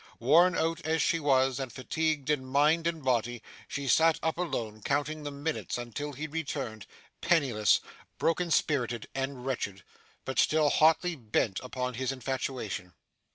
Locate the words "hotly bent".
10.71-11.59